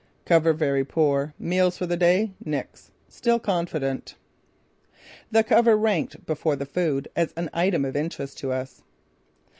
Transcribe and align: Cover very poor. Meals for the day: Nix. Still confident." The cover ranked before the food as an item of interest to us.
Cover 0.25 0.51
very 0.53 0.83
poor. 0.83 1.35
Meals 1.37 1.77
for 1.77 1.85
the 1.85 1.95
day: 1.95 2.31
Nix. 2.43 2.89
Still 3.07 3.37
confident." 3.37 4.15
The 5.29 5.43
cover 5.43 5.77
ranked 5.77 6.25
before 6.25 6.55
the 6.55 6.65
food 6.65 7.07
as 7.15 7.33
an 7.37 7.51
item 7.53 7.85
of 7.85 7.95
interest 7.95 8.39
to 8.39 8.51
us. 8.51 8.81